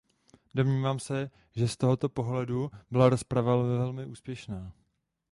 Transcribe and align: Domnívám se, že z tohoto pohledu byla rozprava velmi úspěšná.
Domnívám 0.55 0.99
se, 0.99 1.29
že 1.51 1.67
z 1.67 1.77
tohoto 1.77 2.09
pohledu 2.09 2.71
byla 2.91 3.09
rozprava 3.09 3.55
velmi 3.55 4.05
úspěšná. 4.05 4.73